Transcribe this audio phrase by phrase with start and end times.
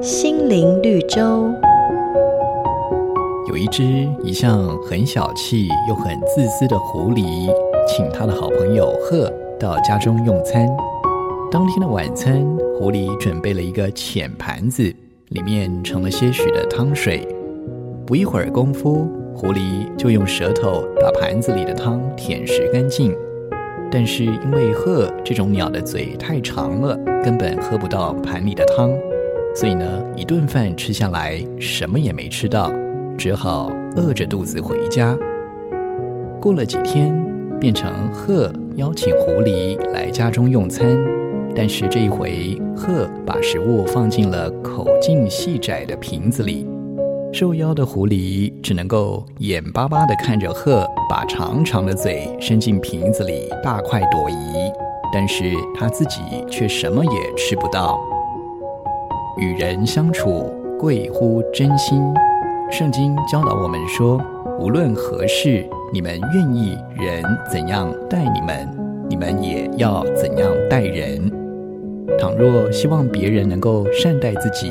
[0.00, 1.50] 心灵绿洲。
[3.48, 3.82] 有一只
[4.22, 7.50] 一向很小气又很自私的狐狸，
[7.86, 10.68] 请他的好朋友鹤到家中用餐。
[11.50, 12.44] 当天的晚餐，
[12.78, 14.82] 狐狸准备了一个浅盘子，
[15.28, 17.26] 里面盛了些许的汤水。
[18.06, 23.14] 不一会儿功夫，狐狸就用舌头把盘子里的汤舔食干净。
[23.94, 28.90] 但是因为鹤这种鸟的嘴太长了，根本喝不到盘里的汤，
[29.54, 29.84] 所以呢，
[30.16, 32.72] 一顿饭吃下来什么也没吃到，
[33.16, 35.16] 只好饿着肚子回家。
[36.40, 37.14] 过了几天，
[37.60, 40.84] 变成鹤邀请狐狸来家中用餐，
[41.54, 46.66] 但是这一回，鹤把食物放进了口径细窄的瓶子里。
[47.34, 54.72] 受邀的狐狸只能够眼巴巴地看着鹤把长长的嘴伸进瓶子里大快朵颐，
[55.12, 58.00] 但是他自己却什么也吃不到。
[59.36, 62.00] 与人相处贵乎真心，
[62.70, 64.16] 圣经教导我们说，
[64.60, 68.68] 无论何事，你们愿意人怎样待你们，
[69.10, 71.28] 你们也要怎样待人。
[72.16, 74.70] 倘若希望别人能够善待自己，